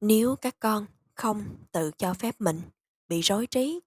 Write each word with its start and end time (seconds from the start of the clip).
Nếu 0.00 0.36
các 0.36 0.56
con 0.60 0.86
không 1.14 1.56
tự 1.72 1.90
cho 1.98 2.14
phép 2.14 2.34
mình 2.38 2.60
bị 3.08 3.20
rối 3.20 3.46
trí, 3.46 3.80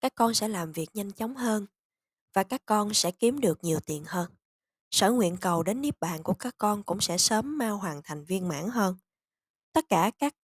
các 0.00 0.14
con 0.14 0.34
sẽ 0.34 0.48
làm 0.48 0.72
việc 0.72 0.88
nhanh 0.94 1.12
chóng 1.12 1.36
hơn 1.36 1.66
và 2.32 2.42
các 2.42 2.62
con 2.66 2.94
sẽ 2.94 3.10
kiếm 3.10 3.40
được 3.40 3.64
nhiều 3.64 3.80
tiền 3.80 4.04
hơn. 4.06 4.30
Sở 4.90 5.10
nguyện 5.10 5.36
cầu 5.40 5.62
đến 5.62 5.80
niết 5.80 6.00
bàn 6.00 6.22
của 6.22 6.34
các 6.34 6.54
con 6.58 6.82
cũng 6.82 7.00
sẽ 7.00 7.18
sớm 7.18 7.58
mau 7.58 7.76
hoàn 7.76 8.00
thành 8.04 8.24
viên 8.24 8.48
mãn 8.48 8.68
hơn. 8.68 8.96
Tất 9.72 9.88
cả 9.88 10.10
các 10.18 10.34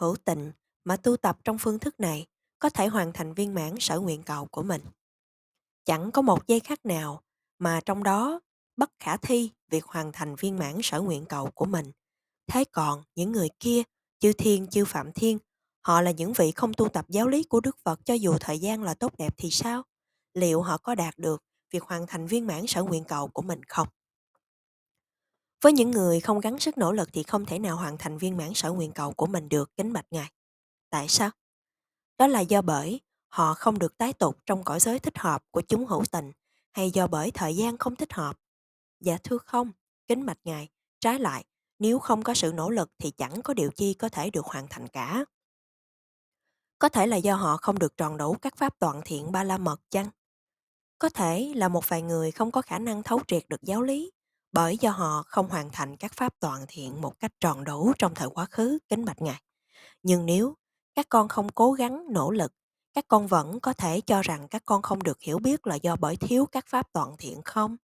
hữu 0.00 0.16
tình 0.24 0.52
mà 0.84 0.96
tu 0.96 1.16
tập 1.16 1.38
trong 1.44 1.58
phương 1.58 1.78
thức 1.78 2.00
này 2.00 2.26
có 2.58 2.70
thể 2.70 2.86
hoàn 2.86 3.12
thành 3.12 3.34
viên 3.34 3.54
mãn 3.54 3.74
sở 3.80 4.00
nguyện 4.00 4.22
cầu 4.22 4.46
của 4.46 4.62
mình. 4.62 4.82
Chẳng 5.84 6.10
có 6.10 6.22
một 6.22 6.46
giây 6.46 6.60
khác 6.60 6.86
nào 6.86 7.22
mà 7.58 7.80
trong 7.86 8.02
đó 8.02 8.40
bất 8.76 8.90
khả 8.98 9.16
thi 9.16 9.50
việc 9.70 9.84
hoàn 9.84 10.12
thành 10.12 10.36
viên 10.36 10.58
mãn 10.58 10.78
sở 10.82 11.00
nguyện 11.00 11.24
cầu 11.24 11.50
của 11.50 11.64
mình. 11.64 11.92
Thế 12.46 12.64
còn 12.64 13.02
những 13.14 13.32
người 13.32 13.48
kia, 13.60 13.82
chư 14.18 14.32
thiên, 14.32 14.66
chư 14.66 14.84
phạm 14.84 15.12
thiên, 15.12 15.38
họ 15.80 16.02
là 16.02 16.10
những 16.10 16.32
vị 16.32 16.52
không 16.52 16.74
tu 16.74 16.88
tập 16.88 17.04
giáo 17.08 17.28
lý 17.28 17.42
của 17.42 17.60
Đức 17.60 17.76
Phật 17.84 18.00
cho 18.04 18.14
dù 18.14 18.36
thời 18.40 18.58
gian 18.58 18.82
là 18.82 18.94
tốt 18.94 19.12
đẹp 19.18 19.34
thì 19.36 19.50
sao? 19.50 19.82
Liệu 20.34 20.62
họ 20.62 20.76
có 20.76 20.94
đạt 20.94 21.18
được 21.18 21.42
việc 21.70 21.82
hoàn 21.82 22.06
thành 22.06 22.26
viên 22.26 22.46
mãn 22.46 22.66
sở 22.66 22.82
nguyện 22.82 23.04
cầu 23.04 23.28
của 23.28 23.42
mình 23.42 23.64
không? 23.64 23.88
Với 25.62 25.72
những 25.72 25.90
người 25.90 26.20
không 26.20 26.40
gắng 26.40 26.58
sức 26.58 26.78
nỗ 26.78 26.92
lực 26.92 27.08
thì 27.12 27.22
không 27.22 27.46
thể 27.46 27.58
nào 27.58 27.76
hoàn 27.76 27.98
thành 27.98 28.18
viên 28.18 28.36
mãn 28.36 28.54
sở 28.54 28.72
nguyện 28.72 28.92
cầu 28.92 29.12
của 29.12 29.26
mình 29.26 29.48
được, 29.48 29.76
kính 29.76 29.92
bạch 29.92 30.06
Ngài. 30.10 30.32
Tại 30.90 31.08
sao? 31.08 31.30
Đó 32.18 32.26
là 32.26 32.40
do 32.40 32.62
bởi 32.62 33.00
họ 33.28 33.54
không 33.54 33.78
được 33.78 33.98
tái 33.98 34.12
tục 34.12 34.38
trong 34.46 34.64
cõi 34.64 34.80
giới 34.80 34.98
thích 34.98 35.18
hợp 35.18 35.44
của 35.50 35.60
chúng 35.60 35.86
hữu 35.86 36.04
tình 36.10 36.32
hay 36.72 36.90
do 36.90 37.06
bởi 37.06 37.30
thời 37.30 37.56
gian 37.56 37.78
không 37.78 37.96
thích 37.96 38.12
hợp. 38.12 38.38
Dạ 39.00 39.18
thưa 39.24 39.38
không, 39.38 39.72
kính 40.06 40.26
bạch 40.26 40.38
Ngài, 40.44 40.68
trái 41.00 41.18
lại, 41.18 41.44
nếu 41.78 41.98
không 41.98 42.22
có 42.22 42.34
sự 42.34 42.52
nỗ 42.52 42.70
lực 42.70 42.90
thì 42.98 43.10
chẳng 43.10 43.42
có 43.42 43.54
điều 43.54 43.70
chi 43.70 43.94
có 43.94 44.08
thể 44.08 44.30
được 44.30 44.46
hoàn 44.46 44.66
thành 44.68 44.88
cả. 44.88 45.24
Có 46.78 46.88
thể 46.88 47.06
là 47.06 47.16
do 47.16 47.34
họ 47.34 47.56
không 47.56 47.78
được 47.78 47.96
tròn 47.96 48.16
đủ 48.16 48.36
các 48.42 48.56
pháp 48.56 48.78
toàn 48.78 49.02
thiện 49.04 49.32
ba 49.32 49.44
la 49.44 49.58
mật 49.58 49.80
chăng? 49.90 50.10
Có 50.98 51.08
thể 51.08 51.52
là 51.56 51.68
một 51.68 51.88
vài 51.88 52.02
người 52.02 52.30
không 52.30 52.50
có 52.50 52.62
khả 52.62 52.78
năng 52.78 53.02
thấu 53.02 53.20
triệt 53.26 53.44
được 53.48 53.62
giáo 53.62 53.82
lý 53.82 54.10
bởi 54.52 54.78
do 54.78 54.90
họ 54.90 55.22
không 55.26 55.48
hoàn 55.48 55.70
thành 55.72 55.96
các 55.96 56.12
pháp 56.12 56.34
toàn 56.40 56.64
thiện 56.68 57.00
một 57.00 57.18
cách 57.18 57.32
tròn 57.40 57.64
đủ 57.64 57.92
trong 57.98 58.14
thời 58.14 58.28
quá 58.28 58.46
khứ, 58.50 58.78
kính 58.88 59.04
bạch 59.04 59.22
Ngài. 59.22 59.42
Nhưng 60.02 60.26
nếu 60.26 60.54
các 60.94 61.06
con 61.08 61.28
không 61.28 61.48
cố 61.48 61.72
gắng, 61.72 62.06
nỗ 62.12 62.30
lực, 62.30 62.52
các 62.94 63.04
con 63.08 63.26
vẫn 63.26 63.60
có 63.60 63.72
thể 63.72 64.00
cho 64.00 64.22
rằng 64.22 64.48
các 64.48 64.62
con 64.64 64.82
không 64.82 65.02
được 65.02 65.20
hiểu 65.20 65.38
biết 65.38 65.66
là 65.66 65.74
do 65.74 65.96
bởi 65.96 66.16
thiếu 66.16 66.46
các 66.52 66.66
pháp 66.66 66.92
toàn 66.92 67.16
thiện 67.18 67.42
không? 67.44 67.76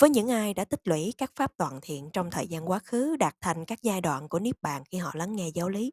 Với 0.00 0.10
những 0.10 0.30
ai 0.30 0.54
đã 0.54 0.64
tích 0.64 0.80
lũy 0.84 1.14
các 1.18 1.32
pháp 1.36 1.56
toàn 1.56 1.78
thiện 1.82 2.10
trong 2.12 2.30
thời 2.30 2.46
gian 2.46 2.70
quá 2.70 2.78
khứ 2.78 3.16
đạt 3.16 3.36
thành 3.40 3.64
các 3.64 3.82
giai 3.82 4.00
đoạn 4.00 4.28
của 4.28 4.38
Niết 4.38 4.62
Bàn 4.62 4.82
khi 4.90 4.98
họ 4.98 5.10
lắng 5.14 5.36
nghe 5.36 5.48
giáo 5.48 5.68
lý. 5.68 5.92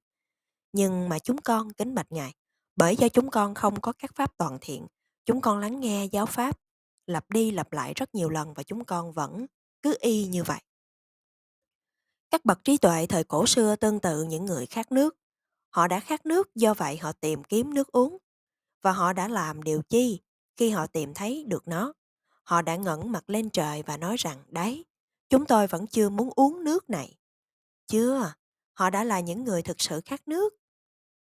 Nhưng 0.72 1.10
mà 1.10 1.20
chúng 1.20 1.38
con 1.38 1.74
kính 1.74 1.96
bạch 1.96 2.12
Ngài, 2.12 2.34
bởi 2.76 2.96
do 2.96 3.10
chúng 3.10 3.30
con 3.30 3.54
không 3.54 3.82
có 3.82 3.94
các 4.00 4.12
pháp 4.16 4.38
toàn 4.38 4.58
thiện, 4.62 4.88
chúng 5.26 5.42
con 5.42 5.60
lắng 5.60 5.80
nghe 5.80 6.06
giáo 6.06 6.26
pháp, 6.26 6.60
lặp 7.08 7.32
đi 7.32 7.52
lặp 7.52 7.74
lại 7.74 7.94
rất 7.94 8.16
nhiều 8.16 8.30
lần 8.30 8.54
và 8.54 8.64
chúng 8.64 8.86
con 8.86 9.14
vẫn 9.14 9.46
cứ 9.82 9.98
y 10.00 10.26
như 10.26 10.44
vậy. 10.44 10.60
Các 12.32 12.46
bậc 12.46 12.64
trí 12.64 12.78
tuệ 12.78 13.06
thời 13.10 13.24
cổ 13.24 13.46
xưa 13.46 13.76
tương 13.76 14.00
tự 14.00 14.24
những 14.24 14.46
người 14.46 14.66
khát 14.66 14.92
nước. 14.92 15.16
Họ 15.70 15.88
đã 15.88 16.00
khát 16.00 16.26
nước 16.26 16.56
do 16.56 16.74
vậy 16.74 16.98
họ 16.98 17.12
tìm 17.12 17.44
kiếm 17.44 17.74
nước 17.74 17.88
uống. 17.92 18.18
Và 18.82 18.92
họ 18.92 19.14
đã 19.14 19.28
làm 19.28 19.64
điều 19.64 19.82
chi 19.90 20.22
khi 20.56 20.70
họ 20.70 20.88
tìm 20.88 21.14
thấy 21.14 21.46
được 21.48 21.68
nó? 21.68 21.94
Họ 22.44 22.62
đã 22.62 22.76
ngẩng 22.76 23.12
mặt 23.12 23.30
lên 23.30 23.50
trời 23.50 23.84
và 23.84 23.98
nói 23.98 24.16
rằng 24.18 24.44
đấy, 24.48 24.86
chúng 25.30 25.46
tôi 25.46 25.68
vẫn 25.68 25.88
chưa 25.88 26.10
muốn 26.10 26.30
uống 26.36 26.64
nước 26.64 26.90
này. 26.90 27.18
Chưa, 27.88 28.34
họ 28.74 28.90
đã 28.90 29.04
là 29.04 29.20
những 29.20 29.44
người 29.44 29.62
thực 29.62 29.82
sự 29.82 30.02
khát 30.06 30.28
nước. 30.28 30.56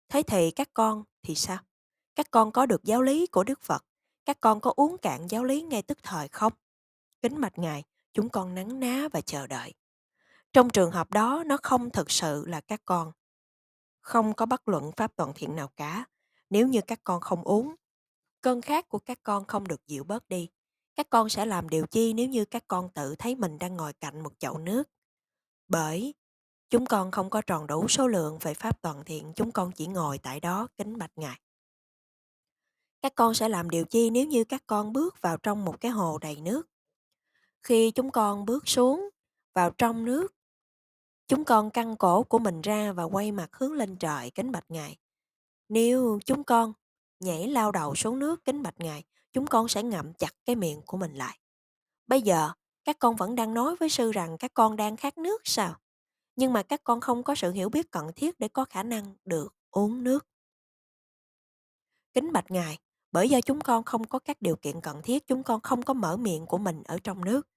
Thế 0.10 0.24
thì 0.28 0.52
các 0.52 0.70
con 0.74 1.04
thì 1.24 1.36
sao? 1.36 1.58
Các 2.16 2.32
con 2.32 2.52
có 2.52 2.66
được 2.66 2.84
giáo 2.84 3.02
lý 3.02 3.28
của 3.28 3.44
Đức 3.44 3.62
Phật? 3.62 3.86
Các 4.26 4.38
con 4.42 4.60
có 4.60 4.74
uống 4.76 4.98
cạn 4.98 5.28
giáo 5.30 5.44
lý 5.44 5.62
ngay 5.62 5.82
tức 5.82 5.98
thời 6.04 6.28
không? 6.28 6.54
Kính 7.22 7.42
mạch 7.42 7.60
Ngài, 7.60 7.84
chúng 8.14 8.30
con 8.30 8.56
nắng 8.56 8.80
ná 8.80 9.08
và 9.12 9.22
chờ 9.22 9.48
đợi. 9.48 9.74
Trong 10.54 10.70
trường 10.70 10.92
hợp 10.92 11.12
đó, 11.12 11.44
nó 11.46 11.58
không 11.64 11.90
thực 11.90 12.12
sự 12.12 12.46
là 12.48 12.62
các 12.62 12.82
con. 12.86 13.12
Không 14.02 14.34
có 14.34 14.46
bất 14.46 14.68
luận 14.68 14.92
pháp 14.98 15.16
toàn 15.16 15.32
thiện 15.36 15.56
nào 15.56 15.68
cả. 15.68 16.06
Nếu 16.50 16.68
như 16.68 16.82
các 16.88 17.00
con 17.04 17.22
không 17.22 17.44
uống, 17.44 17.76
cơn 18.42 18.62
khát 18.62 18.90
của 18.90 19.00
các 19.00 19.20
con 19.24 19.46
không 19.46 19.68
được 19.68 19.88
dịu 19.88 20.04
bớt 20.04 20.30
đi. 20.30 20.50
Các 20.96 21.10
con 21.10 21.30
sẽ 21.30 21.46
làm 21.46 21.70
điều 21.70 21.86
chi 21.86 22.14
nếu 22.14 22.28
như 22.28 22.46
các 22.46 22.64
con 22.68 22.90
tự 22.90 23.16
thấy 23.16 23.36
mình 23.36 23.60
đang 23.60 23.78
ngồi 23.78 23.94
cạnh 23.94 24.24
một 24.24 24.40
chậu 24.40 24.58
nước? 24.58 24.84
Bởi 25.68 26.14
chúng 26.70 26.86
con 26.86 27.12
không 27.12 27.30
có 27.30 27.42
tròn 27.42 27.68
đủ 27.68 27.88
số 27.88 28.08
lượng 28.08 28.38
về 28.42 28.54
pháp 28.54 28.82
toàn 28.82 29.04
thiện, 29.06 29.34
chúng 29.36 29.52
con 29.52 29.72
chỉ 29.72 29.88
ngồi 29.88 30.18
tại 30.18 30.40
đó 30.40 30.68
kính 30.78 30.98
bạch 30.98 31.12
Ngài. 31.16 31.40
Các 33.02 33.16
con 33.16 33.34
sẽ 33.34 33.50
làm 33.50 33.70
điều 33.70 33.86
chi 33.86 34.10
nếu 34.10 34.26
như 34.26 34.44
các 34.44 34.64
con 34.68 34.94
bước 34.94 35.22
vào 35.22 35.38
trong 35.38 35.66
một 35.66 35.82
cái 35.82 35.92
hồ 35.92 36.18
đầy 36.18 36.42
nước? 36.42 36.70
Khi 37.64 37.92
chúng 37.92 38.12
con 38.12 38.46
bước 38.46 38.68
xuống 38.68 39.10
vào 39.54 39.72
trong 39.72 40.06
nước, 40.06 40.36
chúng 41.28 41.46
con 41.46 41.70
căng 41.70 41.98
cổ 41.98 42.24
của 42.24 42.40
mình 42.40 42.62
ra 42.62 42.92
và 42.92 43.04
quay 43.04 43.32
mặt 43.32 43.50
hướng 43.56 43.74
lên 43.74 43.96
trời 43.96 44.32
kính 44.32 44.52
bạch 44.52 44.72
Ngài. 44.72 44.98
Nếu 45.70 46.20
chúng 46.26 46.44
con 46.44 46.74
nhảy 47.20 47.48
lao 47.48 47.72
đầu 47.72 47.96
xuống 47.96 48.20
nước 48.20 48.46
kính 48.46 48.64
bạch 48.64 48.80
Ngài, 48.80 49.04
chúng 49.34 49.48
con 49.48 49.68
sẽ 49.68 49.84
ngậm 49.84 50.14
chặt 50.14 50.34
cái 50.46 50.56
miệng 50.56 50.82
của 50.86 50.98
mình 50.98 51.14
lại. 51.14 51.40
Bây 52.08 52.22
giờ, 52.22 52.50
các 52.84 53.00
con 53.00 53.16
vẫn 53.16 53.36
đang 53.36 53.54
nói 53.54 53.76
với 53.76 53.90
sư 53.90 54.12
rằng 54.12 54.38
các 54.38 54.52
con 54.54 54.76
đang 54.76 54.98
khát 54.98 55.18
nước 55.18 55.42
sao? 55.44 55.76
Nhưng 56.36 56.54
mà 56.54 56.64
các 56.64 56.84
con 56.84 57.02
không 57.02 57.24
có 57.24 57.36
sự 57.36 57.52
hiểu 57.52 57.70
biết 57.70 57.92
cần 57.92 58.12
thiết 58.16 58.40
để 58.40 58.48
có 58.48 58.66
khả 58.66 58.84
năng 58.84 59.16
được 59.26 59.56
uống 59.72 60.04
nước. 60.04 60.28
Kính 62.14 62.32
bạch 62.32 62.52
Ngài, 62.52 62.78
bởi 63.12 63.30
do 63.30 63.42
chúng 63.42 63.62
con 63.62 63.84
không 63.84 64.08
có 64.08 64.20
các 64.20 64.42
điều 64.42 64.56
kiện 64.56 64.82
cần 64.82 65.02
thiết, 65.04 65.28
chúng 65.28 65.44
con 65.44 65.62
không 65.62 65.84
có 65.84 65.94
mở 65.94 66.18
miệng 66.18 66.46
của 66.46 66.58
mình 66.58 66.84
ở 66.84 66.98
trong 67.04 67.26
nước. 67.26 67.48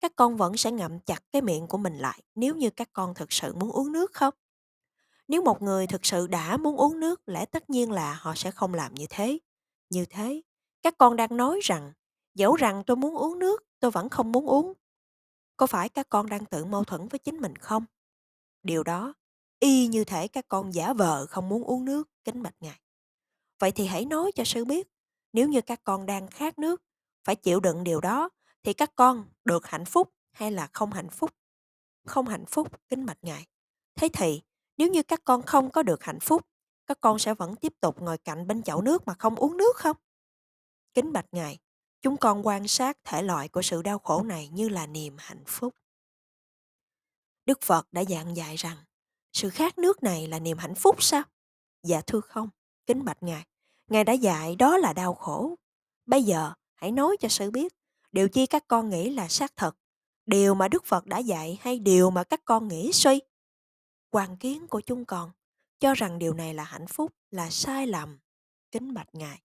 Các 0.00 0.12
con 0.16 0.36
vẫn 0.36 0.56
sẽ 0.56 0.70
ngậm 0.70 1.00
chặt 1.00 1.22
cái 1.32 1.42
miệng 1.42 1.66
của 1.66 1.78
mình 1.78 1.98
lại 1.98 2.22
nếu 2.34 2.54
như 2.56 2.70
các 2.70 2.88
con 2.92 3.14
thực 3.14 3.32
sự 3.32 3.54
muốn 3.54 3.70
uống 3.70 3.92
nước 3.92 4.12
không? 4.12 4.34
Nếu 5.28 5.42
một 5.42 5.62
người 5.62 5.86
thực 5.86 6.06
sự 6.06 6.26
đã 6.26 6.56
muốn 6.56 6.76
uống 6.76 7.00
nước, 7.00 7.22
lẽ 7.26 7.44
tất 7.46 7.70
nhiên 7.70 7.92
là 7.92 8.14
họ 8.14 8.34
sẽ 8.34 8.50
không 8.50 8.74
làm 8.74 8.94
như 8.94 9.06
thế. 9.10 9.38
Như 9.90 10.04
thế, 10.04 10.42
các 10.82 10.98
con 10.98 11.16
đang 11.16 11.36
nói 11.36 11.60
rằng, 11.62 11.92
dẫu 12.34 12.56
rằng 12.56 12.82
tôi 12.86 12.96
muốn 12.96 13.14
uống 13.14 13.38
nước, 13.38 13.62
tôi 13.80 13.90
vẫn 13.90 14.08
không 14.08 14.32
muốn 14.32 14.46
uống. 14.46 14.72
Có 15.56 15.66
phải 15.66 15.88
các 15.88 16.08
con 16.08 16.28
đang 16.28 16.44
tự 16.44 16.64
mâu 16.64 16.84
thuẫn 16.84 17.08
với 17.08 17.18
chính 17.18 17.36
mình 17.36 17.56
không? 17.56 17.84
Điều 18.62 18.82
đó, 18.82 19.14
y 19.58 19.86
như 19.86 20.04
thể 20.04 20.28
các 20.28 20.48
con 20.48 20.74
giả 20.74 20.92
vờ 20.92 21.26
không 21.26 21.48
muốn 21.48 21.64
uống 21.64 21.84
nước, 21.84 22.10
kính 22.24 22.42
bạch 22.42 22.54
ngài. 22.60 22.80
Vậy 23.58 23.72
thì 23.72 23.86
hãy 23.86 24.04
nói 24.04 24.32
cho 24.34 24.44
sư 24.44 24.64
biết, 24.64 24.88
nếu 25.32 25.48
như 25.48 25.60
các 25.60 25.80
con 25.84 26.06
đang 26.06 26.28
khát 26.28 26.58
nước, 26.58 26.82
phải 27.24 27.36
chịu 27.36 27.60
đựng 27.60 27.84
điều 27.84 28.00
đó, 28.00 28.28
thì 28.62 28.72
các 28.72 28.92
con 28.94 29.24
được 29.44 29.66
hạnh 29.66 29.84
phúc 29.84 30.12
hay 30.32 30.50
là 30.52 30.68
không 30.72 30.92
hạnh 30.92 31.10
phúc? 31.10 31.30
Không 32.06 32.26
hạnh 32.26 32.46
phúc, 32.46 32.88
kính 32.88 33.06
bạch 33.06 33.18
ngài. 33.22 33.46
Thế 33.94 34.08
thì, 34.12 34.42
nếu 34.76 34.88
như 34.88 35.02
các 35.02 35.20
con 35.24 35.42
không 35.42 35.70
có 35.70 35.82
được 35.82 36.02
hạnh 36.02 36.20
phúc, 36.20 36.46
các 36.86 37.00
con 37.00 37.18
sẽ 37.18 37.34
vẫn 37.34 37.56
tiếp 37.56 37.72
tục 37.80 38.02
ngồi 38.02 38.18
cạnh 38.18 38.46
bên 38.46 38.62
chậu 38.62 38.82
nước 38.82 39.06
mà 39.06 39.14
không 39.14 39.34
uống 39.34 39.56
nước 39.56 39.76
không? 39.76 39.96
Kính 40.94 41.12
bạch 41.12 41.26
Ngài, 41.32 41.58
chúng 42.02 42.16
con 42.16 42.46
quan 42.46 42.68
sát 42.68 42.98
thể 43.04 43.22
loại 43.22 43.48
của 43.48 43.62
sự 43.62 43.82
đau 43.82 43.98
khổ 43.98 44.22
này 44.22 44.48
như 44.48 44.68
là 44.68 44.86
niềm 44.86 45.16
hạnh 45.18 45.44
phúc. 45.46 45.74
Đức 47.46 47.62
Phật 47.62 47.92
đã 47.92 48.00
dặn 48.00 48.36
dạy 48.36 48.56
rằng, 48.56 48.76
sự 49.32 49.50
khát 49.50 49.78
nước 49.78 50.02
này 50.02 50.26
là 50.26 50.38
niềm 50.38 50.58
hạnh 50.58 50.74
phúc 50.74 51.02
sao? 51.02 51.22
Dạ 51.82 52.00
thưa 52.00 52.20
không, 52.20 52.48
kính 52.86 53.04
bạch 53.04 53.22
Ngài, 53.22 53.44
Ngài 53.90 54.04
đã 54.04 54.12
dạy 54.12 54.56
đó 54.56 54.76
là 54.76 54.92
đau 54.92 55.14
khổ. 55.14 55.54
Bây 56.06 56.22
giờ, 56.22 56.52
hãy 56.74 56.92
nói 56.92 57.16
cho 57.20 57.28
sự 57.28 57.50
biết, 57.50 57.74
điều 58.12 58.28
chi 58.28 58.46
các 58.46 58.64
con 58.68 58.90
nghĩ 58.90 59.10
là 59.10 59.28
xác 59.28 59.56
thật, 59.56 59.76
điều 60.26 60.54
mà 60.54 60.68
Đức 60.68 60.84
Phật 60.84 61.06
đã 61.06 61.18
dạy 61.18 61.58
hay 61.60 61.78
điều 61.78 62.10
mà 62.10 62.24
các 62.24 62.40
con 62.44 62.68
nghĩ 62.68 62.92
suy? 62.92 63.20
Quan 64.10 64.36
kiến 64.36 64.66
của 64.68 64.80
chúng 64.80 65.04
con 65.04 65.30
cho 65.78 65.94
rằng 65.94 66.18
điều 66.18 66.34
này 66.34 66.54
là 66.54 66.64
hạnh 66.64 66.86
phúc 66.86 67.12
là 67.30 67.50
sai 67.50 67.86
lầm. 67.86 68.18
Kính 68.70 68.94
bạch 68.94 69.08
Ngài, 69.12 69.42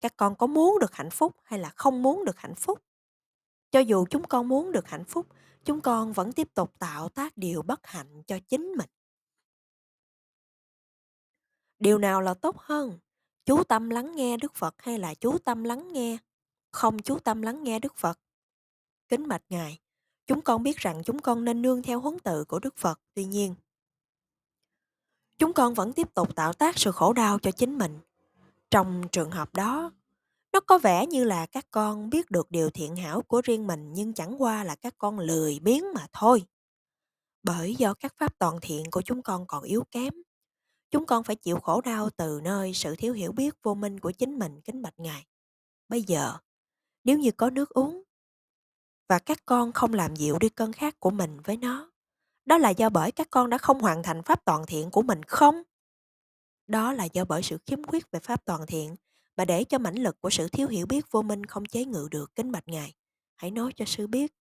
các 0.00 0.16
con 0.16 0.36
có 0.36 0.46
muốn 0.46 0.78
được 0.80 0.94
hạnh 0.94 1.10
phúc 1.10 1.36
hay 1.42 1.58
là 1.58 1.70
không 1.70 2.02
muốn 2.02 2.24
được 2.24 2.38
hạnh 2.38 2.54
phúc? 2.54 2.82
Cho 3.70 3.80
dù 3.80 4.06
chúng 4.10 4.22
con 4.22 4.48
muốn 4.48 4.72
được 4.72 4.88
hạnh 4.88 5.04
phúc 5.04 5.26
chúng 5.64 5.80
con 5.80 6.12
vẫn 6.12 6.32
tiếp 6.32 6.54
tục 6.54 6.78
tạo 6.78 7.08
tác 7.08 7.36
điều 7.36 7.62
bất 7.62 7.86
hạnh 7.86 8.22
cho 8.26 8.38
chính 8.48 8.72
mình. 8.78 8.88
Điều 11.78 11.98
nào 11.98 12.20
là 12.20 12.34
tốt 12.34 12.58
hơn? 12.58 12.98
Chú 13.44 13.64
tâm 13.64 13.90
lắng 13.90 14.16
nghe 14.16 14.36
đức 14.36 14.54
phật 14.54 14.74
hay 14.78 14.98
là 14.98 15.14
chú 15.14 15.38
tâm 15.38 15.64
lắng 15.64 15.92
nghe 15.92 16.18
không 16.70 16.98
chú 16.98 17.18
tâm 17.18 17.42
lắng 17.42 17.62
nghe 17.62 17.78
đức 17.78 17.96
phật? 17.96 18.20
Kính 19.08 19.28
bạch 19.28 19.42
ngài 19.48 19.78
chúng 20.26 20.40
con 20.42 20.62
biết 20.62 20.76
rằng 20.76 21.02
chúng 21.04 21.18
con 21.18 21.44
nên 21.44 21.62
nương 21.62 21.82
theo 21.82 22.00
huấn 22.00 22.18
tự 22.18 22.44
của 22.44 22.58
đức 22.58 22.76
phật 22.76 23.00
tuy 23.14 23.24
nhiên 23.24 23.54
chúng 25.38 25.52
con 25.52 25.74
vẫn 25.74 25.92
tiếp 25.92 26.14
tục 26.14 26.36
tạo 26.36 26.52
tác 26.52 26.78
sự 26.78 26.92
khổ 26.92 27.12
đau 27.12 27.38
cho 27.38 27.50
chính 27.50 27.78
mình 27.78 27.98
trong 28.70 29.02
trường 29.12 29.30
hợp 29.30 29.54
đó, 29.54 29.92
nó 30.52 30.60
có 30.60 30.78
vẻ 30.78 31.06
như 31.06 31.24
là 31.24 31.46
các 31.46 31.66
con 31.70 32.10
biết 32.10 32.30
được 32.30 32.50
điều 32.50 32.70
thiện 32.70 32.96
hảo 32.96 33.22
của 33.22 33.40
riêng 33.44 33.66
mình 33.66 33.92
nhưng 33.92 34.12
chẳng 34.12 34.42
qua 34.42 34.64
là 34.64 34.74
các 34.74 34.94
con 34.98 35.18
lười 35.18 35.58
biếng 35.62 35.84
mà 35.94 36.06
thôi. 36.12 36.44
Bởi 37.42 37.74
do 37.74 37.94
các 37.94 38.14
pháp 38.18 38.38
toàn 38.38 38.58
thiện 38.62 38.90
của 38.90 39.02
chúng 39.02 39.22
con 39.22 39.46
còn 39.46 39.62
yếu 39.62 39.84
kém, 39.90 40.12
chúng 40.90 41.06
con 41.06 41.24
phải 41.24 41.36
chịu 41.36 41.60
khổ 41.60 41.80
đau 41.80 42.10
từ 42.10 42.40
nơi 42.44 42.74
sự 42.74 42.94
thiếu 42.98 43.12
hiểu 43.12 43.32
biết 43.32 43.54
vô 43.62 43.74
minh 43.74 44.00
của 44.00 44.10
chính 44.10 44.38
mình 44.38 44.60
kính 44.60 44.82
bạch 44.82 44.98
Ngài. 44.98 45.26
Bây 45.88 46.02
giờ, 46.02 46.36
nếu 47.04 47.18
như 47.18 47.30
có 47.30 47.50
nước 47.50 47.70
uống 47.70 48.02
và 49.08 49.18
các 49.18 49.38
con 49.46 49.72
không 49.72 49.92
làm 49.92 50.16
dịu 50.16 50.38
đi 50.38 50.48
cơn 50.48 50.72
khát 50.72 51.00
của 51.00 51.10
mình 51.10 51.40
với 51.44 51.56
nó, 51.56 51.90
đó 52.44 52.58
là 52.58 52.70
do 52.70 52.88
bởi 52.88 53.12
các 53.12 53.30
con 53.30 53.50
đã 53.50 53.58
không 53.58 53.80
hoàn 53.80 54.02
thành 54.02 54.22
pháp 54.22 54.44
toàn 54.44 54.66
thiện 54.66 54.90
của 54.90 55.02
mình 55.02 55.22
không? 55.22 55.62
Đó 56.66 56.92
là 56.92 57.04
do 57.04 57.24
bởi 57.24 57.42
sự 57.42 57.58
khiếm 57.66 57.84
khuyết 57.84 58.10
về 58.10 58.20
pháp 58.20 58.44
toàn 58.44 58.66
thiện 58.66 58.96
mà 59.36 59.44
để 59.44 59.64
cho 59.64 59.78
mãnh 59.78 59.94
lực 59.94 60.20
của 60.20 60.30
sự 60.30 60.48
thiếu 60.48 60.68
hiểu 60.68 60.86
biết 60.86 61.10
vô 61.10 61.22
minh 61.22 61.46
không 61.46 61.64
chế 61.64 61.84
ngự 61.84 62.08
được 62.10 62.34
kính 62.34 62.52
bạch 62.52 62.68
Ngài. 62.68 62.94
Hãy 63.36 63.50
nói 63.50 63.72
cho 63.76 63.84
sư 63.84 64.06
biết, 64.06 64.34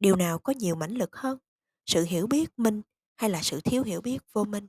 điều 0.00 0.16
nào 0.16 0.38
có 0.38 0.52
nhiều 0.52 0.74
mãnh 0.74 0.94
lực 0.94 1.16
hơn, 1.16 1.38
sự 1.86 2.04
hiểu 2.04 2.26
biết 2.26 2.58
minh 2.58 2.82
hay 3.16 3.30
là 3.30 3.42
sự 3.42 3.60
thiếu 3.60 3.82
hiểu 3.82 4.00
biết 4.00 4.18
vô 4.32 4.44
minh? 4.44 4.66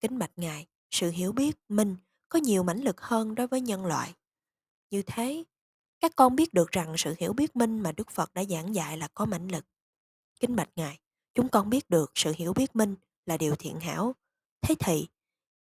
Kính 0.00 0.18
bạch 0.18 0.32
Ngài, 0.36 0.66
sự 0.90 1.10
hiểu 1.10 1.32
biết 1.32 1.56
minh 1.68 1.96
có 2.28 2.38
nhiều 2.38 2.62
mãnh 2.62 2.80
lực 2.80 3.00
hơn 3.00 3.34
đối 3.34 3.46
với 3.46 3.60
nhân 3.60 3.86
loại. 3.86 4.14
Như 4.90 5.02
thế, 5.02 5.44
các 6.00 6.12
con 6.16 6.36
biết 6.36 6.54
được 6.54 6.70
rằng 6.70 6.94
sự 6.98 7.14
hiểu 7.18 7.32
biết 7.32 7.56
minh 7.56 7.80
mà 7.80 7.92
Đức 7.92 8.10
Phật 8.10 8.34
đã 8.34 8.44
giảng 8.44 8.74
dạy 8.74 8.98
là 8.98 9.08
có 9.14 9.24
mãnh 9.26 9.48
lực. 9.48 9.64
Kính 10.40 10.56
bạch 10.56 10.70
Ngài, 10.76 11.00
chúng 11.38 11.48
con 11.48 11.70
biết 11.70 11.90
được 11.90 12.12
sự 12.14 12.32
hiểu 12.36 12.52
biết 12.52 12.76
minh 12.76 12.94
là 13.26 13.36
điều 13.36 13.54
thiện 13.54 13.80
hảo. 13.80 14.14
Thế 14.62 14.74
thì, 14.78 15.08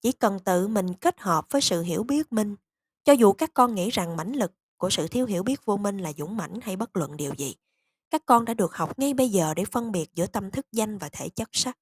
chỉ 0.02 0.12
cần 0.12 0.38
tự 0.44 0.68
mình 0.68 0.94
kết 0.94 1.20
hợp 1.20 1.46
với 1.50 1.60
sự 1.60 1.82
hiểu 1.82 2.02
biết 2.02 2.32
minh, 2.32 2.56
cho 3.04 3.12
dù 3.12 3.32
các 3.32 3.50
con 3.54 3.74
nghĩ 3.74 3.90
rằng 3.90 4.16
mãnh 4.16 4.32
lực 4.32 4.52
của 4.76 4.90
sự 4.90 5.08
thiếu 5.08 5.26
hiểu 5.26 5.42
biết 5.42 5.64
vô 5.64 5.76
minh 5.76 5.98
là 5.98 6.12
dũng 6.18 6.36
mãnh 6.36 6.60
hay 6.62 6.76
bất 6.76 6.96
luận 6.96 7.16
điều 7.16 7.34
gì, 7.34 7.54
các 8.10 8.22
con 8.26 8.44
đã 8.44 8.54
được 8.54 8.74
học 8.74 8.98
ngay 8.98 9.14
bây 9.14 9.28
giờ 9.28 9.54
để 9.54 9.64
phân 9.64 9.92
biệt 9.92 10.10
giữa 10.14 10.26
tâm 10.26 10.50
thức 10.50 10.66
danh 10.72 10.98
và 10.98 11.08
thể 11.08 11.28
chất 11.28 11.48
sắc. 11.52 11.78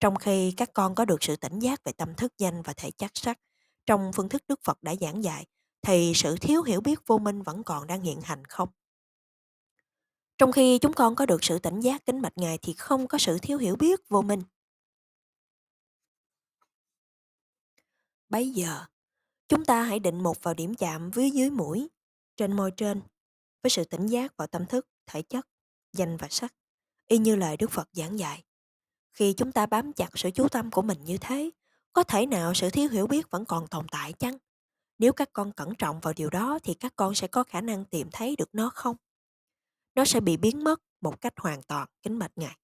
Trong 0.00 0.16
khi 0.16 0.52
các 0.56 0.70
con 0.74 0.94
có 0.94 1.04
được 1.04 1.22
sự 1.22 1.36
tỉnh 1.36 1.58
giác 1.58 1.84
về 1.84 1.92
tâm 1.92 2.14
thức 2.14 2.32
danh 2.38 2.62
và 2.62 2.72
thể 2.72 2.90
chất 2.90 3.10
sắc, 3.14 3.38
trong 3.86 4.10
phương 4.14 4.28
thức 4.28 4.42
Đức 4.48 4.60
Phật 4.64 4.82
đã 4.82 4.94
giảng 5.00 5.24
dạy, 5.24 5.46
thì 5.82 6.12
sự 6.14 6.36
thiếu 6.40 6.62
hiểu 6.62 6.80
biết 6.80 7.06
vô 7.06 7.18
minh 7.18 7.42
vẫn 7.42 7.62
còn 7.62 7.86
đang 7.86 8.00
hiện 8.02 8.20
hành 8.20 8.44
không? 8.44 8.68
Trong 10.40 10.52
khi 10.52 10.78
chúng 10.78 10.92
con 10.92 11.14
có 11.14 11.26
được 11.26 11.44
sự 11.44 11.58
tỉnh 11.58 11.80
giác 11.80 12.06
kính 12.06 12.22
mạch 12.22 12.38
Ngài 12.38 12.58
thì 12.58 12.72
không 12.72 13.06
có 13.06 13.18
sự 13.18 13.38
thiếu 13.42 13.58
hiểu 13.58 13.76
biết 13.76 14.08
vô 14.08 14.22
minh. 14.22 14.42
Bấy 18.28 18.50
giờ, 18.50 18.84
chúng 19.48 19.64
ta 19.64 19.82
hãy 19.82 19.98
định 19.98 20.22
một 20.22 20.42
vào 20.42 20.54
điểm 20.54 20.74
chạm 20.74 21.10
với 21.10 21.30
dưới 21.30 21.50
mũi, 21.50 21.88
trên 22.36 22.56
môi 22.56 22.70
trên, 22.70 23.00
với 23.62 23.70
sự 23.70 23.84
tỉnh 23.84 24.06
giác 24.06 24.36
vào 24.36 24.46
tâm 24.48 24.66
thức, 24.66 24.88
thể 25.06 25.22
chất, 25.22 25.48
danh 25.92 26.16
và 26.16 26.28
sắc, 26.30 26.54
y 27.08 27.18
như 27.18 27.36
lời 27.36 27.56
Đức 27.56 27.70
Phật 27.70 27.88
giảng 27.92 28.18
dạy. 28.18 28.44
Khi 29.12 29.32
chúng 29.32 29.52
ta 29.52 29.66
bám 29.66 29.92
chặt 29.92 30.10
sự 30.14 30.30
chú 30.30 30.48
tâm 30.48 30.70
của 30.70 30.82
mình 30.82 31.04
như 31.04 31.18
thế, 31.18 31.50
có 31.92 32.02
thể 32.02 32.26
nào 32.26 32.54
sự 32.54 32.70
thiếu 32.70 32.88
hiểu 32.88 33.06
biết 33.06 33.30
vẫn 33.30 33.44
còn 33.44 33.66
tồn 33.66 33.86
tại 33.90 34.12
chăng? 34.12 34.38
Nếu 34.98 35.12
các 35.12 35.30
con 35.32 35.52
cẩn 35.52 35.74
trọng 35.74 36.00
vào 36.00 36.14
điều 36.16 36.30
đó 36.30 36.58
thì 36.62 36.74
các 36.74 36.92
con 36.96 37.14
sẽ 37.14 37.26
có 37.26 37.44
khả 37.44 37.60
năng 37.60 37.84
tìm 37.84 38.08
thấy 38.12 38.36
được 38.36 38.48
nó 38.52 38.70
không? 38.74 38.96
Nó 39.94 40.04
sẽ 40.04 40.20
bị 40.20 40.36
biến 40.36 40.64
mất 40.64 40.82
một 41.00 41.20
cách 41.20 41.32
hoàn 41.36 41.62
toàn, 41.62 41.88
kính 42.02 42.18
bạch 42.18 42.32
Ngài. 42.36 42.56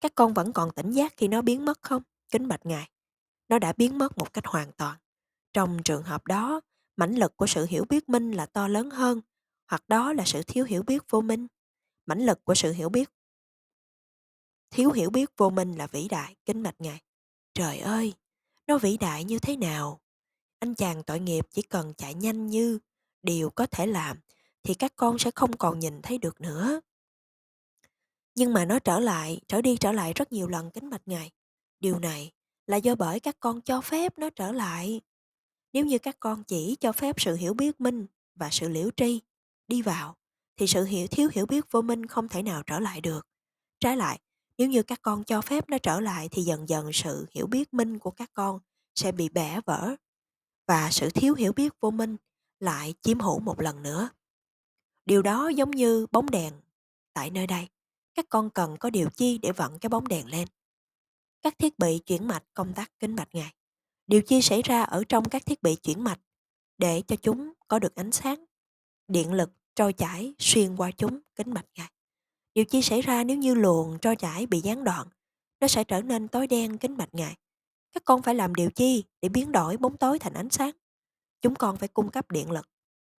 Các 0.00 0.12
con 0.14 0.34
vẫn 0.34 0.52
còn 0.52 0.70
tỉnh 0.70 0.90
giác 0.90 1.14
khi 1.16 1.28
nó 1.28 1.42
biến 1.42 1.64
mất 1.64 1.82
không? 1.82 2.02
Kính 2.30 2.48
bạch 2.48 2.66
Ngài. 2.66 2.90
Nó 3.48 3.58
đã 3.58 3.72
biến 3.76 3.98
mất 3.98 4.18
một 4.18 4.32
cách 4.32 4.46
hoàn 4.46 4.72
toàn. 4.72 4.98
Trong 5.52 5.82
trường 5.84 6.02
hợp 6.02 6.26
đó, 6.26 6.60
mãnh 6.96 7.14
lực 7.14 7.36
của 7.36 7.46
sự 7.46 7.66
hiểu 7.68 7.84
biết 7.88 8.08
minh 8.08 8.32
là 8.32 8.46
to 8.46 8.68
lớn 8.68 8.90
hơn, 8.90 9.20
hoặc 9.66 9.88
đó 9.88 10.12
là 10.12 10.24
sự 10.26 10.42
thiếu 10.42 10.64
hiểu 10.64 10.82
biết 10.82 11.02
vô 11.10 11.20
minh. 11.20 11.46
Mãnh 12.06 12.26
lực 12.26 12.44
của 12.44 12.54
sự 12.54 12.72
hiểu 12.72 12.88
biết 12.88 13.10
thiếu 14.74 14.90
hiểu 14.90 15.10
biết 15.10 15.30
vô 15.36 15.50
minh 15.50 15.72
là 15.72 15.86
vĩ 15.86 16.08
đại, 16.08 16.36
kính 16.44 16.62
bạch 16.62 16.80
Ngài. 16.80 17.00
Trời 17.54 17.78
ơi, 17.78 18.14
nó 18.66 18.78
vĩ 18.78 18.96
đại 18.96 19.24
như 19.24 19.38
thế 19.38 19.56
nào? 19.56 20.00
Anh 20.58 20.74
chàng 20.74 21.02
tội 21.02 21.20
nghiệp 21.20 21.46
chỉ 21.50 21.62
cần 21.62 21.94
chạy 21.94 22.14
nhanh 22.14 22.46
như 22.46 22.78
điều 23.22 23.50
có 23.50 23.66
thể 23.66 23.86
làm 23.86 24.18
thì 24.64 24.74
các 24.74 24.92
con 24.96 25.18
sẽ 25.18 25.30
không 25.30 25.56
còn 25.56 25.78
nhìn 25.78 26.02
thấy 26.02 26.18
được 26.18 26.40
nữa. 26.40 26.80
Nhưng 28.34 28.52
mà 28.52 28.64
nó 28.64 28.78
trở 28.78 29.00
lại, 29.00 29.40
trở 29.48 29.62
đi 29.62 29.76
trở 29.76 29.92
lại 29.92 30.12
rất 30.12 30.32
nhiều 30.32 30.48
lần 30.48 30.70
kính 30.70 30.90
bạch 30.90 31.08
Ngài. 31.08 31.30
Điều 31.80 31.98
này 31.98 32.32
là 32.66 32.76
do 32.76 32.94
bởi 32.94 33.20
các 33.20 33.36
con 33.40 33.60
cho 33.60 33.80
phép 33.80 34.18
nó 34.18 34.30
trở 34.30 34.52
lại. 34.52 35.00
Nếu 35.72 35.84
như 35.84 35.98
các 35.98 36.16
con 36.20 36.44
chỉ 36.44 36.76
cho 36.80 36.92
phép 36.92 37.20
sự 37.20 37.34
hiểu 37.36 37.54
biết 37.54 37.80
minh 37.80 38.06
và 38.34 38.48
sự 38.50 38.68
liễu 38.68 38.90
tri 38.96 39.20
đi 39.68 39.82
vào, 39.82 40.16
thì 40.56 40.66
sự 40.66 40.84
hiểu 40.84 41.06
thiếu 41.06 41.28
hiểu 41.32 41.46
biết 41.46 41.64
vô 41.70 41.82
minh 41.82 42.06
không 42.06 42.28
thể 42.28 42.42
nào 42.42 42.62
trở 42.62 42.80
lại 42.80 43.00
được. 43.00 43.26
Trái 43.80 43.96
lại, 43.96 44.20
nếu 44.58 44.68
như 44.68 44.82
các 44.82 45.02
con 45.02 45.24
cho 45.24 45.40
phép 45.40 45.68
nó 45.68 45.78
trở 45.78 46.00
lại 46.00 46.28
thì 46.28 46.42
dần 46.42 46.68
dần 46.68 46.92
sự 46.92 47.26
hiểu 47.30 47.46
biết 47.46 47.74
minh 47.74 47.98
của 47.98 48.10
các 48.10 48.30
con 48.34 48.60
sẽ 48.94 49.12
bị 49.12 49.28
bẻ 49.28 49.60
vỡ 49.66 49.96
và 50.68 50.90
sự 50.90 51.10
thiếu 51.10 51.34
hiểu 51.34 51.52
biết 51.52 51.72
vô 51.80 51.90
minh 51.90 52.16
lại 52.60 52.94
chiếm 53.02 53.20
hữu 53.20 53.40
một 53.40 53.60
lần 53.60 53.82
nữa. 53.82 54.08
Điều 55.04 55.22
đó 55.22 55.48
giống 55.48 55.70
như 55.70 56.06
bóng 56.12 56.30
đèn 56.30 56.52
tại 57.12 57.30
nơi 57.30 57.46
đây. 57.46 57.68
Các 58.14 58.26
con 58.28 58.50
cần 58.50 58.76
có 58.76 58.90
điều 58.90 59.10
chi 59.10 59.38
để 59.38 59.52
vận 59.52 59.78
cái 59.78 59.88
bóng 59.88 60.08
đèn 60.08 60.26
lên. 60.26 60.48
Các 61.42 61.58
thiết 61.58 61.78
bị 61.78 61.98
chuyển 61.98 62.28
mạch 62.28 62.44
công 62.54 62.72
tắc 62.74 62.98
kính 62.98 63.16
bạch 63.16 63.34
ngài. 63.34 63.54
Điều 64.06 64.22
chi 64.22 64.42
xảy 64.42 64.62
ra 64.62 64.82
ở 64.82 65.04
trong 65.08 65.28
các 65.28 65.46
thiết 65.46 65.62
bị 65.62 65.76
chuyển 65.76 66.04
mạch 66.04 66.20
để 66.78 67.02
cho 67.06 67.16
chúng 67.16 67.52
có 67.68 67.78
được 67.78 67.94
ánh 67.94 68.12
sáng, 68.12 68.44
điện 69.08 69.32
lực 69.32 69.50
trôi 69.74 69.92
chảy 69.92 70.34
xuyên 70.38 70.76
qua 70.76 70.90
chúng 70.90 71.20
kính 71.36 71.54
bạch 71.54 71.66
ngài. 71.74 71.90
Điều 72.54 72.64
chi 72.64 72.82
xảy 72.82 73.02
ra 73.02 73.24
nếu 73.24 73.36
như 73.36 73.54
luồng 73.54 73.98
trôi 73.98 74.16
chảy 74.16 74.46
bị 74.46 74.60
gián 74.60 74.84
đoạn, 74.84 75.08
nó 75.60 75.68
sẽ 75.68 75.84
trở 75.84 76.02
nên 76.02 76.28
tối 76.28 76.46
đen 76.46 76.78
kính 76.78 76.96
bạch 76.96 77.14
ngài. 77.14 77.36
Các 77.92 78.04
con 78.04 78.22
phải 78.22 78.34
làm 78.34 78.54
điều 78.54 78.70
chi 78.70 79.04
để 79.22 79.28
biến 79.28 79.52
đổi 79.52 79.76
bóng 79.76 79.96
tối 79.96 80.18
thành 80.18 80.34
ánh 80.34 80.50
sáng? 80.50 80.70
Chúng 81.42 81.54
con 81.54 81.76
phải 81.76 81.88
cung 81.88 82.10
cấp 82.10 82.30
điện 82.30 82.50
lực 82.50 82.68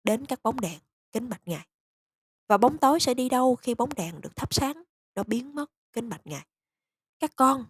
đến 0.03 0.25
các 0.25 0.43
bóng 0.43 0.61
đèn 0.61 0.79
kính 1.11 1.29
bạch 1.29 1.41
ngài. 1.45 1.67
Và 2.47 2.57
bóng 2.57 2.77
tối 2.77 2.99
sẽ 2.99 3.13
đi 3.13 3.29
đâu 3.29 3.55
khi 3.55 3.75
bóng 3.75 3.89
đèn 3.95 4.21
được 4.21 4.35
thắp 4.35 4.53
sáng, 4.53 4.83
nó 5.15 5.23
biến 5.23 5.55
mất 5.55 5.71
kính 5.93 6.09
bạch 6.09 6.27
ngài. 6.27 6.47
Các 7.19 7.31
con 7.35 7.65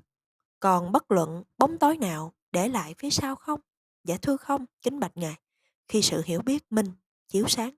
còn 0.60 0.92
bất 0.92 1.12
luận 1.12 1.44
bóng 1.57 1.77
tối 1.77 1.98
nào 1.98 2.33
để 2.51 2.68
lại 2.68 2.95
phía 2.98 3.10
sau 3.10 3.36
không? 3.36 3.60
Dạ 4.04 4.18
thưa 4.22 4.38
không, 4.38 4.66
kính 4.81 5.00
bạch 5.00 5.18
ngài. 5.18 5.36
Khi 5.88 6.01
sự 6.01 6.22
hiểu 6.25 6.42
biết 6.42 6.72
minh 6.72 6.92
chiếu 7.27 7.48
sáng. 7.48 7.75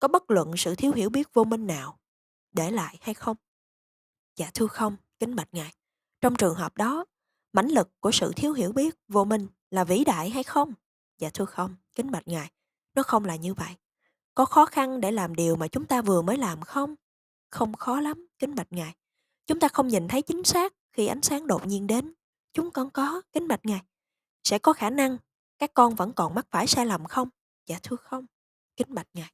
Có 0.00 0.08
bất 0.08 0.30
luận 0.30 0.56
sự 0.56 0.74
thiếu 0.74 0.92
hiểu 0.92 1.10
biết 1.10 1.34
vô 1.34 1.44
minh 1.44 1.66
nào 1.66 1.98
để 2.52 2.70
lại 2.70 2.98
hay 3.00 3.14
không? 3.14 3.36
Dạ 4.36 4.50
thưa 4.54 4.66
không, 4.66 4.96
kính 5.18 5.36
bạch 5.36 5.48
ngài. 5.52 5.74
Trong 6.20 6.36
trường 6.36 6.54
hợp 6.54 6.76
đó, 6.76 7.04
mãnh 7.52 7.68
lực 7.68 8.00
của 8.00 8.10
sự 8.10 8.32
thiếu 8.36 8.52
hiểu 8.52 8.72
biết 8.72 8.94
vô 9.08 9.24
minh 9.24 9.46
là 9.70 9.84
vĩ 9.84 10.04
đại 10.04 10.30
hay 10.30 10.42
không? 10.42 10.74
Dạ 11.18 11.30
thưa 11.34 11.44
không, 11.44 11.76
kính 11.94 12.10
bạch 12.10 12.28
ngài. 12.28 12.50
Nó 12.94 13.02
không 13.02 13.24
là 13.24 13.36
như 13.36 13.54
vậy. 13.54 13.76
Có 14.40 14.44
khó 14.44 14.66
khăn 14.66 15.00
để 15.00 15.12
làm 15.12 15.34
điều 15.34 15.56
mà 15.56 15.68
chúng 15.68 15.86
ta 15.86 16.02
vừa 16.02 16.22
mới 16.22 16.36
làm 16.36 16.60
không? 16.60 16.94
Không 17.50 17.72
khó 17.72 18.00
lắm, 18.00 18.26
kính 18.38 18.54
bạch 18.54 18.66
ngài. 18.70 18.94
Chúng 19.46 19.60
ta 19.60 19.68
không 19.68 19.88
nhìn 19.88 20.08
thấy 20.08 20.22
chính 20.22 20.44
xác 20.44 20.72
khi 20.92 21.06
ánh 21.06 21.22
sáng 21.22 21.46
đột 21.46 21.66
nhiên 21.66 21.86
đến. 21.86 22.12
Chúng 22.52 22.70
con 22.70 22.90
có, 22.90 23.22
kính 23.32 23.48
bạch 23.48 23.66
ngài. 23.66 23.80
Sẽ 24.44 24.58
có 24.58 24.72
khả 24.72 24.90
năng 24.90 25.16
các 25.58 25.74
con 25.74 25.94
vẫn 25.94 26.12
còn 26.12 26.34
mắc 26.34 26.46
phải 26.50 26.66
sai 26.66 26.86
lầm 26.86 27.04
không? 27.04 27.28
Dạ 27.66 27.78
thưa 27.82 27.96
không, 27.96 28.26
kính 28.76 28.94
bạch 28.94 29.06
ngài. 29.14 29.32